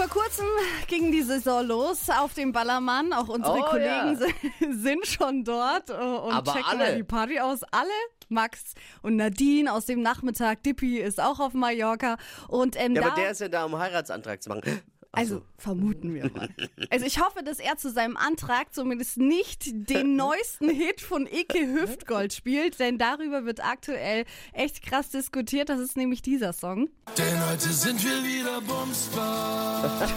[0.00, 0.46] Vor kurzem
[0.86, 3.12] ging die Saison los auf dem Ballermann.
[3.12, 4.70] Auch unsere Oh, Kollegen ja.
[4.72, 6.96] sind- schon dort äh, und Aber checken alle.
[6.96, 7.60] die Party aus.
[7.70, 7.90] Alle?
[8.30, 10.62] Max und Nadine aus dem Nachmittag.
[10.62, 12.16] Dippy ist auch auf Mallorca.
[12.48, 14.80] Und ähm, Ja, aber der ist ja da, um Heiratsantrag zu machen.
[15.12, 15.42] Also so.
[15.58, 16.48] vermuten wir mal.
[16.90, 21.58] Also ich hoffe, dass er zu seinem Antrag zumindest nicht den neuesten Hit von Ike
[21.58, 25.68] Hüftgold spielt, denn darüber wird aktuell echt krass diskutiert.
[25.68, 26.88] Das ist nämlich dieser Song.
[27.16, 29.82] Denn heute sind wir wieder Bumsbar.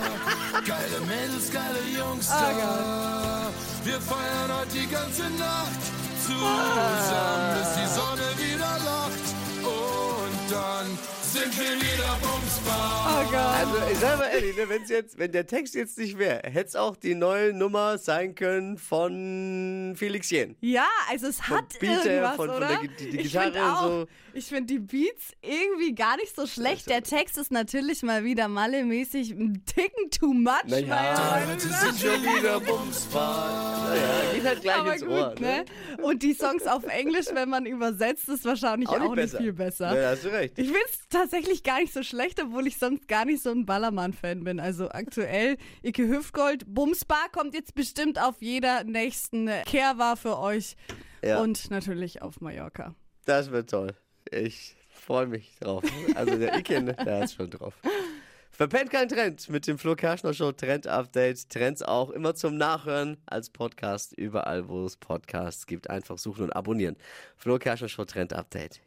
[0.65, 3.51] geile Mädels, geile Jungs da.
[3.83, 5.81] Wir feiern heute die ganze Nacht
[6.25, 8.22] zusammen, bis die Sonne
[10.49, 10.85] dann
[11.21, 13.25] sind wir wieder Bumsbar.
[13.25, 13.33] Oh Gott.
[13.35, 16.67] Also, ich sag mal ehrlich, ne, wenn's jetzt, wenn der Text jetzt nicht wäre, hätte
[16.67, 20.55] es auch die neue Nummer sein können von Felix Jen.
[20.61, 22.67] Ja, also es Vom hat Beat her, irgendwas, von- von oder?
[22.67, 24.07] der Gi- die- die ich Gitarre find und auch, so.
[24.35, 26.89] Ich finde die Beats irgendwie gar nicht so schlecht.
[26.89, 30.53] Der Text ist natürlich mal wieder Malle-mäßig ein Ticken too much.
[30.65, 33.89] Naja, Heute sind wir wieder Bumsbar.
[33.89, 35.35] Naja, geht halt gleich aber ins gut, Ohr.
[35.39, 35.65] ne?
[36.01, 39.95] Und die Songs auf Englisch, wenn man übersetzt, ist wahrscheinlich auch nicht, viel besser.
[40.01, 40.57] Ja, hast du recht.
[40.57, 43.65] Ich finde es tatsächlich gar nicht so schlecht, obwohl ich sonst gar nicht so ein
[43.65, 44.59] Ballermann-Fan bin.
[44.59, 50.75] Also aktuell, Ike Hüftgold, Bumsbar kommt jetzt bestimmt auf jeder nächsten Kehrbar für euch.
[51.23, 51.41] Ja.
[51.41, 52.95] Und natürlich auf Mallorca.
[53.25, 53.95] Das wird toll.
[54.29, 55.83] Ich freue mich drauf.
[56.15, 57.73] Also der Iken, der ist schon drauf.
[58.55, 61.49] Verpennt kein Trend mit dem Flo Kerschner Show Trend Update.
[61.49, 65.89] Trends auch immer zum Nachhören als Podcast überall, wo es Podcasts gibt.
[65.89, 66.95] Einfach suchen und abonnieren.
[67.35, 68.79] Flo Kerschner Show Trend Update.